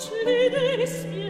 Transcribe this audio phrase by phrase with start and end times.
[0.00, 1.29] ci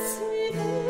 [0.00, 0.89] Herz